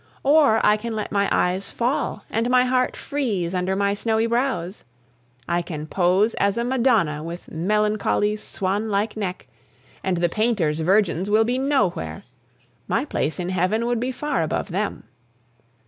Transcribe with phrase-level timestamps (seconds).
[0.23, 4.83] Or I can let my eyes fall and my heart freeze under my snowy brows.
[5.47, 9.45] I can pose as a Madonna with melancholy, swan like neck,
[10.03, 12.23] and the painters' virgins will be nowhere;
[12.87, 15.03] my place in heaven would be far above them.